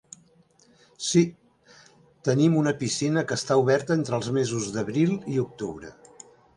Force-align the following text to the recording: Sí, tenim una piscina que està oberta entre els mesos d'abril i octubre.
Sí, 1.07 1.23
tenim 2.29 2.57
una 2.63 2.75
piscina 2.81 3.25
que 3.31 3.39
està 3.43 3.61
oberta 3.67 4.01
entre 4.01 4.21
els 4.23 4.35
mesos 4.43 4.69
d'abril 4.79 5.17
i 5.37 5.43
octubre. 5.49 5.99